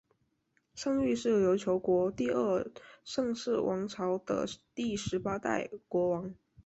[0.73, 2.71] 尚育是琉球国第二
[3.03, 6.33] 尚氏王朝的第十八代国王。